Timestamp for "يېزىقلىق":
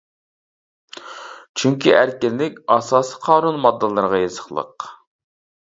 4.27-4.93